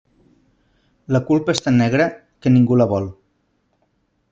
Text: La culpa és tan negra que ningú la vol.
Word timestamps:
La 1.15 1.21
culpa 1.27 1.55
és 1.57 1.61
tan 1.67 1.77
negra 1.83 2.09
que 2.47 2.55
ningú 2.55 2.81
la 2.83 2.91
vol. 2.95 3.09